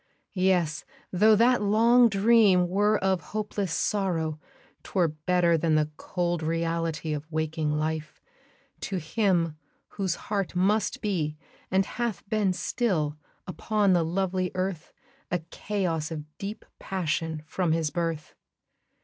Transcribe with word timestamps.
Yes! 0.33 0.83
tho' 1.11 1.35
that 1.35 1.61
long 1.61 2.09
dream 2.09 2.67
were 2.67 2.97
of 3.03 3.21
hopeless 3.21 3.71
sorrow, 3.71 4.39
'Twere 4.81 5.09
better 5.09 5.59
than 5.59 5.75
the 5.75 5.91
cold 5.95 6.41
reality 6.41 7.13
Of 7.13 7.31
waking 7.31 7.69
life, 7.77 8.19
to 8.79 8.97
him 8.97 9.57
whose 9.89 10.15
heart 10.15 10.55
must 10.55 11.01
be, 11.01 11.37
And 11.69 11.85
hath 11.85 12.27
been 12.27 12.51
still, 12.51 13.15
upon 13.45 13.93
the 13.93 14.01
lovely 14.03 14.49
earth, 14.55 14.91
A 15.29 15.37
chaos 15.51 16.09
of 16.09 16.25
deep 16.39 16.65
passion, 16.79 17.43
from 17.45 17.71
his 17.71 17.91
birth. 17.91 18.33